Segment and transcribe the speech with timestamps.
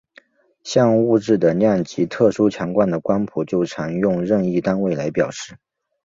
[0.63, 5.57] 像物质的量及特殊强度的光谱就常用任意单位来表示。